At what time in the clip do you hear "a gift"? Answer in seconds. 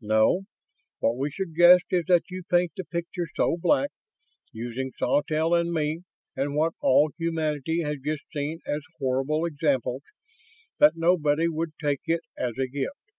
12.58-13.10